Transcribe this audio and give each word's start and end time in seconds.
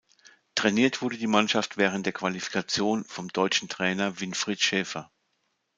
Trainiert 0.55 1.03
wurde 1.03 1.15
die 1.15 1.27
Mannschaft 1.27 1.77
während 1.77 2.07
der 2.07 2.13
Qualifikation 2.13 3.03
vom 3.05 3.27
deutschen 3.27 3.69
Trainer 3.69 4.19
Winfried 4.19 4.59
Schäfer. 4.59 5.11